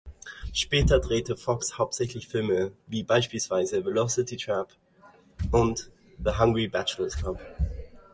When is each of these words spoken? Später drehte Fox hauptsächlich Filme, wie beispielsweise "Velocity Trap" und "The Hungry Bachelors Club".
Später 0.51 0.99
drehte 0.99 1.37
Fox 1.37 1.77
hauptsächlich 1.77 2.27
Filme, 2.27 2.71
wie 2.87 3.03
beispielsweise 3.03 3.85
"Velocity 3.85 4.35
Trap" 4.35 4.67
und 5.51 5.91
"The 6.23 6.31
Hungry 6.39 6.67
Bachelors 6.67 7.15
Club". 7.15 7.39